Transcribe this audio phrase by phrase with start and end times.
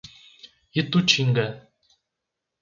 [0.79, 1.45] Itutinga